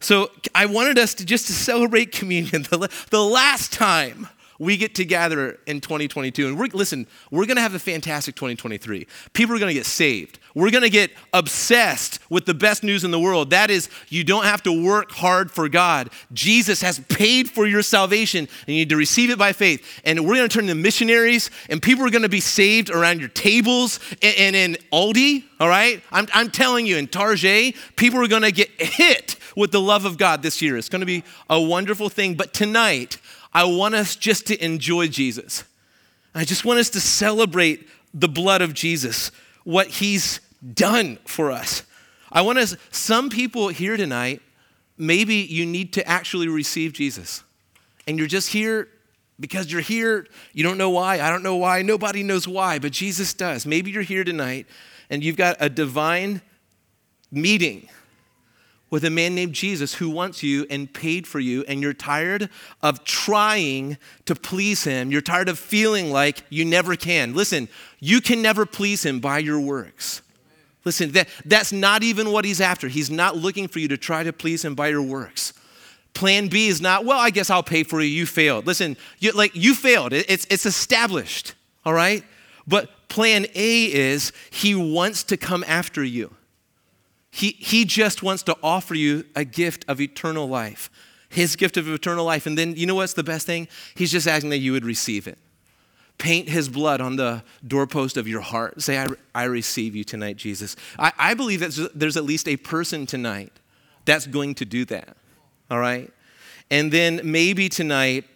[0.00, 4.94] So I wanted us to just to celebrate communion the, the last time we get
[4.94, 6.48] together in 2022.
[6.48, 9.06] And we're, listen, we're going to have a fantastic 2023.
[9.32, 10.38] People are going to get saved.
[10.54, 13.50] We're going to get obsessed with the best news in the world.
[13.50, 16.10] That is, you don't have to work hard for God.
[16.32, 20.00] Jesus has paid for your salvation, and you need to receive it by faith.
[20.04, 23.20] And we're going to turn into missionaries, and people are going to be saved around
[23.20, 26.02] your tables and, and in Aldi, all right?
[26.12, 30.04] I'm, I'm telling you, in Target, people are going to get hit with the love
[30.04, 30.76] of God this year.
[30.76, 32.34] It's going to be a wonderful thing.
[32.34, 33.18] But tonight,
[33.54, 35.64] I want us just to enjoy Jesus.
[36.34, 39.30] I just want us to celebrate the blood of Jesus,
[39.62, 40.40] what he's
[40.74, 41.84] done for us.
[42.32, 44.42] I want us, some people here tonight,
[44.98, 47.44] maybe you need to actually receive Jesus.
[48.06, 48.88] And you're just here
[49.38, 50.26] because you're here.
[50.52, 51.20] You don't know why.
[51.20, 51.82] I don't know why.
[51.82, 53.66] Nobody knows why, but Jesus does.
[53.66, 54.66] Maybe you're here tonight
[55.10, 56.42] and you've got a divine
[57.30, 57.88] meeting
[58.94, 62.48] with a man named Jesus who wants you and paid for you, and you're tired
[62.80, 65.10] of trying to please him.
[65.10, 67.34] You're tired of feeling like you never can.
[67.34, 70.22] Listen, you can never please him by your works.
[70.84, 72.86] Listen, that, that's not even what he's after.
[72.86, 75.52] He's not looking for you to try to please him by your works.
[76.12, 78.06] Plan B is not, well, I guess I'll pay for you.
[78.06, 78.64] You failed.
[78.64, 80.12] Listen, you, like you failed.
[80.12, 81.54] It, it's, it's established,
[81.84, 82.22] all right?
[82.64, 86.32] But plan A is he wants to come after you.
[87.34, 90.88] He, he just wants to offer you a gift of eternal life,
[91.28, 92.46] his gift of eternal life.
[92.46, 93.66] And then, you know what's the best thing?
[93.96, 95.36] He's just asking that you would receive it.
[96.16, 98.80] Paint his blood on the doorpost of your heart.
[98.80, 100.76] Say, I, I receive you tonight, Jesus.
[100.96, 103.52] I, I believe that there's at least a person tonight
[104.04, 105.16] that's going to do that.
[105.72, 106.12] All right?
[106.70, 108.26] And then maybe tonight,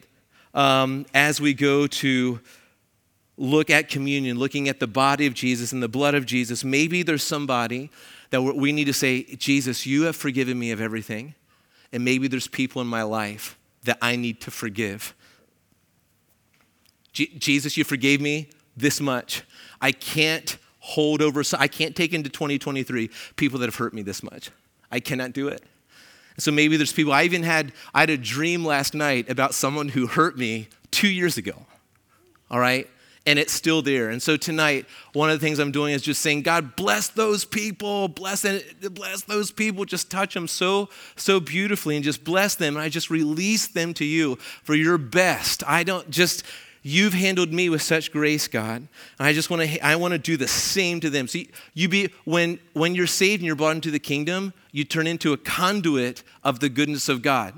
[0.54, 2.40] um, as we go to
[3.36, 7.04] look at communion, looking at the body of Jesus and the blood of Jesus, maybe
[7.04, 7.90] there's somebody
[8.30, 11.34] that we need to say, Jesus, you have forgiven me of everything.
[11.92, 15.14] And maybe there's people in my life that I need to forgive.
[17.12, 19.42] G- Jesus, you forgave me this much.
[19.80, 24.22] I can't hold over, I can't take into 2023 people that have hurt me this
[24.22, 24.50] much.
[24.90, 25.62] I cannot do it.
[26.38, 29.88] So maybe there's people, I even had, I had a dream last night about someone
[29.88, 31.66] who hurt me two years ago.
[32.50, 32.88] All right?
[33.28, 34.08] And it's still there.
[34.08, 37.44] And so tonight, one of the things I'm doing is just saying, God, bless those
[37.44, 38.46] people, bless,
[38.80, 42.74] bless those people, just touch them so, so beautifully and just bless them.
[42.74, 45.62] And I just release them to you for your best.
[45.66, 46.42] I don't just,
[46.82, 48.88] you've handled me with such grace, God.
[49.18, 51.28] And I just want to, I want to do the same to them.
[51.28, 55.06] See, you be, when, when you're saved and you're brought into the kingdom, you turn
[55.06, 57.52] into a conduit of the goodness of God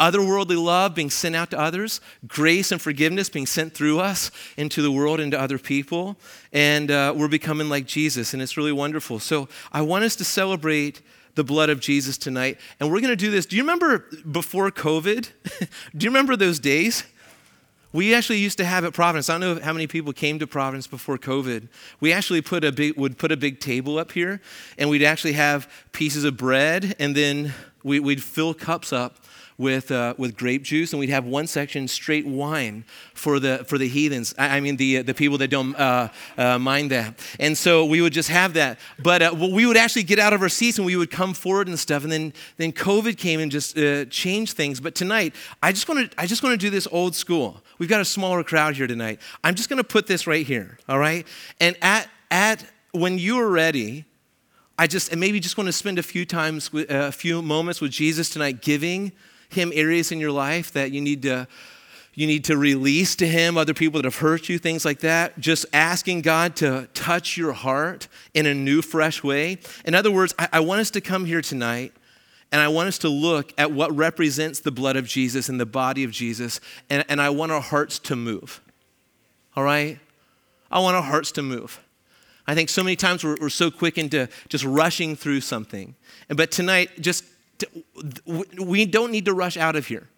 [0.00, 4.82] otherworldly love being sent out to others, grace and forgiveness being sent through us into
[4.82, 6.16] the world and to other people.
[6.52, 9.20] And uh, we're becoming like Jesus, and it's really wonderful.
[9.20, 11.02] So I want us to celebrate
[11.34, 12.58] the blood of Jesus tonight.
[12.80, 13.46] And we're going to do this.
[13.46, 15.28] Do you remember before COVID?
[15.96, 17.04] do you remember those days?
[17.92, 19.28] We actually used to have at Providence.
[19.28, 21.68] I don't know how many people came to Providence before COVID.
[21.98, 24.40] We actually put a big, would put a big table up here,
[24.78, 29.16] and we'd actually have pieces of bread, and then we, would fill cups up
[29.60, 33.76] with, uh, with grape juice, and we'd have one section straight wine for the, for
[33.76, 34.34] the heathens.
[34.38, 37.14] I, I mean, the, the people that don't uh, uh, mind that.
[37.38, 38.78] And so we would just have that.
[38.98, 41.68] But uh, we would actually get out of our seats and we would come forward
[41.68, 42.02] and stuff.
[42.02, 44.80] And then, then COVID came and just uh, changed things.
[44.80, 47.62] But tonight, I just want to I just want to do this old school.
[47.78, 49.20] We've got a smaller crowd here tonight.
[49.44, 51.26] I'm just going to put this right here, all right?
[51.60, 54.06] And at, at when you are ready,
[54.78, 57.82] I just and maybe just want to spend a few times, uh, a few moments
[57.82, 59.12] with Jesus tonight, giving
[59.54, 61.46] him areas in your life that you need to
[62.12, 65.38] you need to release to him other people that have hurt you things like that
[65.38, 70.34] just asking god to touch your heart in a new fresh way in other words
[70.38, 71.92] I, I, want us to come here tonight
[72.52, 75.66] and i want us to look at what represents the blood of jesus and the
[75.66, 78.60] body of jesus and, and i want our hearts to move
[79.56, 79.98] All right?
[80.70, 81.80] I want our hearts to move.
[82.46, 85.94] I think so many times we're, we're so quick into just rushing through something.
[86.28, 87.24] and But tonight, just
[88.58, 90.08] we don't need to rush out of here.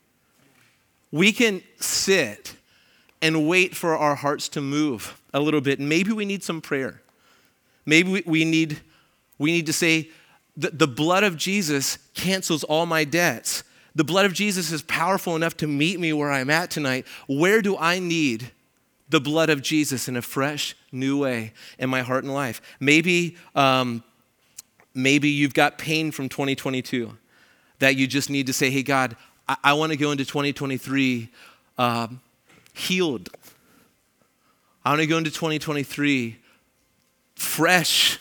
[1.11, 2.55] We can sit
[3.21, 5.79] and wait for our hearts to move a little bit.
[5.79, 7.01] Maybe we need some prayer.
[7.87, 8.81] Maybe we, need,
[9.39, 10.11] we need to say,
[10.57, 13.65] the, the blood of Jesus cancels all my debts.
[13.95, 17.07] The blood of Jesus is powerful enough to meet me where I'm at tonight.
[17.27, 18.51] Where do I need
[19.09, 22.61] the blood of Jesus in a fresh, new way in my heart and life?
[22.81, 24.03] Maybe, um,
[24.95, 27.17] maybe you've got pain from 2022
[27.79, 29.17] that you just need to say, hey, God,
[29.49, 31.29] I, I want to go into 2023
[31.79, 32.21] um,
[32.73, 33.29] healed.
[34.85, 36.39] I want to go into 2023
[37.35, 38.19] fresh.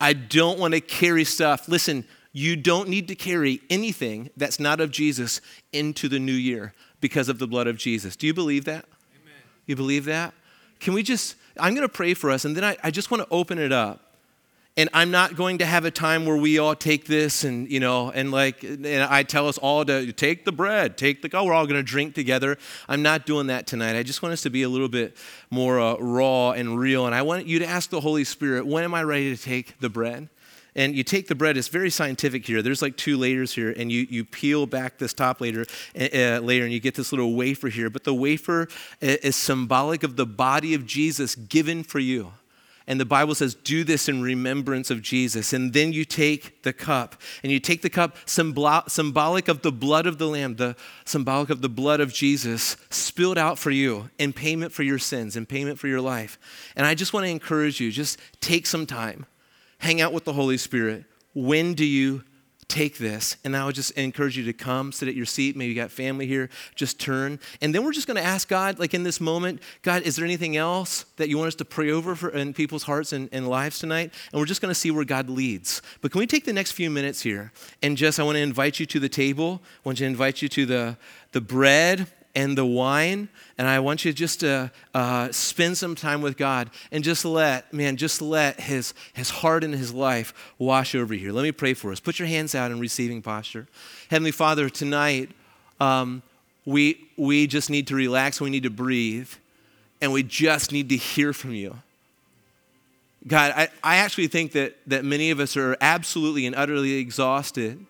[0.00, 1.68] I don't want to carry stuff.
[1.68, 5.40] Listen, you don't need to carry anything that's not of Jesus
[5.72, 8.16] into the new year because of the blood of Jesus.
[8.16, 8.84] Do you believe that?
[9.22, 9.34] Amen.
[9.66, 10.34] You believe that?
[10.80, 13.22] Can we just, I'm going to pray for us, and then I, I just want
[13.22, 14.11] to open it up
[14.76, 17.80] and i'm not going to have a time where we all take this and you
[17.80, 21.44] know and like and i tell us all to take the bread take the oh
[21.44, 22.56] we're all going to drink together.
[22.88, 23.96] I'm not doing that tonight.
[23.96, 25.16] I just want us to be a little bit
[25.50, 28.84] more uh, raw and real and i want you to ask the holy spirit when
[28.84, 30.28] am i ready to take the bread?
[30.74, 32.62] And you take the bread it's very scientific here.
[32.62, 36.64] There's like two layers here and you, you peel back this top layer, uh, layer
[36.64, 37.90] and you get this little wafer here.
[37.90, 38.68] But the wafer
[39.02, 42.32] is symbolic of the body of jesus given for you
[42.86, 45.52] and the Bible says, do this in remembrance of Jesus.
[45.52, 50.06] And then you take the cup, and you take the cup symbolic of the blood
[50.06, 54.32] of the Lamb, the symbolic of the blood of Jesus spilled out for you in
[54.32, 56.38] payment for your sins, in payment for your life.
[56.76, 59.26] And I just want to encourage you just take some time,
[59.78, 61.04] hang out with the Holy Spirit.
[61.34, 62.24] When do you
[62.72, 63.36] take this.
[63.44, 65.56] And I would just encourage you to come, sit at your seat.
[65.56, 66.48] Maybe you got family here.
[66.74, 67.38] Just turn.
[67.60, 70.24] And then we're just going to ask God, like in this moment, God, is there
[70.24, 73.46] anything else that you want us to pray over for, in people's hearts and, and
[73.46, 74.12] lives tonight?
[74.32, 75.82] And we're just going to see where God leads.
[76.00, 77.52] But can we take the next few minutes here?
[77.82, 79.60] And just, I want to invite you to the table.
[79.84, 80.96] I want to invite you to the,
[81.32, 83.28] the bread and the wine.
[83.58, 87.72] And I want you just to uh, spend some time with God and just let,
[87.72, 91.32] man, just let his, his heart and his life wash over here.
[91.32, 92.00] Let me pray for us.
[92.00, 93.66] Put your hands out in receiving posture.
[94.10, 95.30] Heavenly Father, tonight,
[95.80, 96.22] um,
[96.64, 99.30] we, we just need to relax, we need to breathe,
[100.00, 101.76] and we just need to hear from you.
[103.26, 107.84] God, I, I actually think that, that many of us are absolutely and utterly exhausted.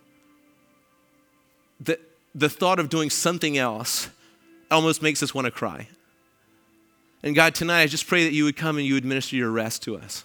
[1.80, 1.98] The,
[2.34, 4.10] the thought of doing something else
[4.72, 5.88] almost makes us want to cry.
[7.22, 9.50] And God, tonight I just pray that you would come and you would minister your
[9.50, 10.24] rest to us.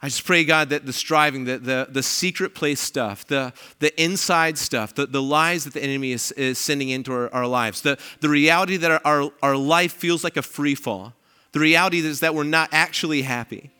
[0.00, 4.00] I just pray, God, that the striving, the, the, the secret place stuff, the, the
[4.00, 7.80] inside stuff, the, the lies that the enemy is, is sending into our, our lives,
[7.80, 11.14] the, the reality that our, our, our life feels like a free fall,
[11.50, 13.70] the reality is that we're not actually happy.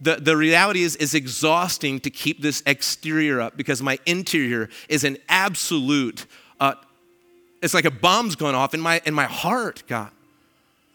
[0.00, 5.02] The, the reality is, is exhausting to keep this exterior up because my interior is
[5.02, 6.26] an absolute
[6.60, 6.74] uh,
[7.62, 10.10] it's like a bomb's gone off in my, in my heart, God.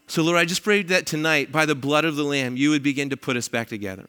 [0.06, 2.82] So, Lord, I just pray that tonight, by the blood of the Lamb, you would
[2.82, 4.06] begin to put us back together.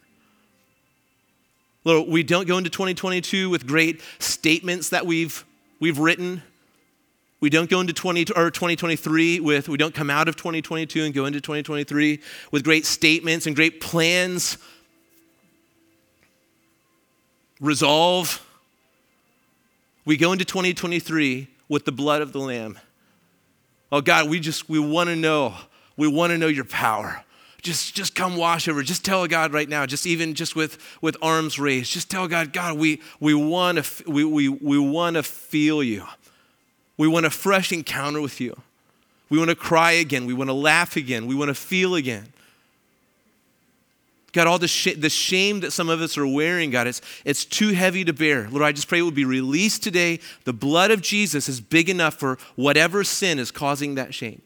[1.84, 5.46] Lord, we don't go into 2022 with great statements that we've,
[5.80, 6.42] we've written.
[7.40, 11.14] We don't go into 20, or 2023 with, we don't come out of 2022 and
[11.14, 12.20] go into 2023
[12.52, 14.58] with great statements and great plans.
[17.62, 18.46] Resolve.
[20.06, 22.80] We go into 2023 with the blood of the Lamb.
[23.92, 25.56] Oh God, we just, we want to know.
[25.98, 27.24] We want to know your power.
[27.62, 28.84] Just, just come wash over.
[28.84, 32.54] Just tell God right now, just even just with, with arms raised, just tell God,
[32.54, 36.06] God, we, we want to we, we, we want to feel you.
[36.98, 38.56] We want a fresh encounter with you.
[39.30, 40.26] We want to cry again.
[40.26, 41.26] We want to laugh again.
[41.26, 42.28] We want to feel again.
[44.36, 47.46] God, all the, sh- the shame that some of us are wearing, God, it's, it's
[47.46, 48.50] too heavy to bear.
[48.50, 50.20] Lord, I just pray it would be released today.
[50.44, 54.42] The blood of Jesus is big enough for whatever sin is causing that shame.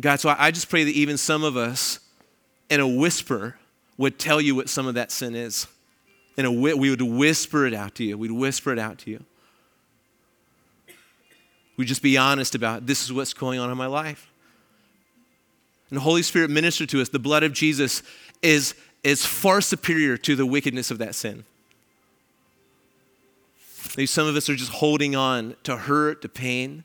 [0.00, 2.00] God, so I, I just pray that even some of us,
[2.70, 3.58] in a whisper,
[3.98, 5.66] would tell you what some of that sin is.
[6.38, 8.16] In a, we would whisper it out to you.
[8.16, 9.22] We'd whisper it out to you.
[11.76, 14.32] We'd just be honest about this is what's going on in my life.
[15.90, 18.02] And the Holy Spirit ministered to us, the blood of Jesus
[18.42, 21.44] is, is far superior to the wickedness of that sin.
[23.96, 26.84] Maybe some of us are just holding on to hurt, to pain.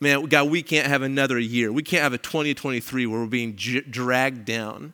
[0.00, 1.72] Man, God, we can't have another year.
[1.72, 4.92] We can't have a 2023 where we're being dragged down.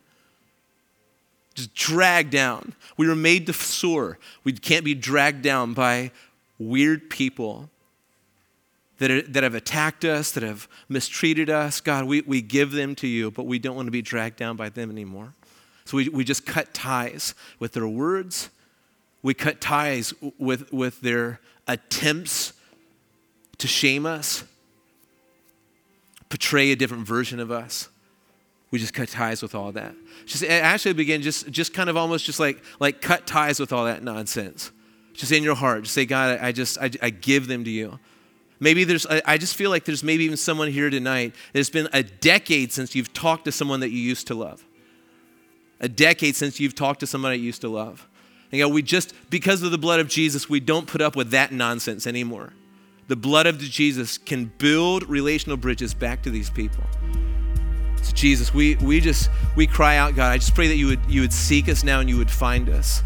[1.55, 2.75] Just dragged down.
[2.95, 4.19] We were made to soar.
[4.43, 6.11] We can't be dragged down by
[6.59, 7.70] weird people
[9.01, 11.81] that, are, that have attacked us, that have mistreated us.
[11.81, 14.55] God, we, we give them to you, but we don't want to be dragged down
[14.55, 15.33] by them anymore.
[15.85, 18.51] So we, we just cut ties with their words.
[19.23, 22.53] We cut ties with, with their attempts
[23.57, 24.43] to shame us,
[26.29, 27.89] portray a different version of us.
[28.69, 29.95] We just cut ties with all that.
[30.27, 33.85] Just actually begin just, just kind of almost just like, like cut ties with all
[33.85, 34.71] that nonsense.
[35.13, 35.83] Just in your heart.
[35.83, 37.99] Just say, God, I just I, I give them to you.
[38.61, 41.33] Maybe there's, I just feel like there's maybe even someone here tonight.
[41.51, 44.63] It's been a decade since you've talked to someone that you used to love.
[45.79, 48.07] A decade since you've talked to someone that you used to love.
[48.51, 51.15] And you know, we just, because of the blood of Jesus, we don't put up
[51.15, 52.53] with that nonsense anymore.
[53.07, 56.83] The blood of Jesus can build relational bridges back to these people.
[58.03, 60.99] So Jesus, we, we just, we cry out, God, I just pray that you would,
[61.07, 63.01] you would seek us now and you would find us.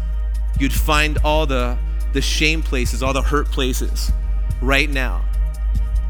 [0.60, 1.78] You'd find all the,
[2.12, 4.12] the shame places, all the hurt places
[4.60, 5.24] right now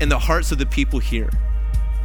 [0.01, 1.31] in the hearts of the people here.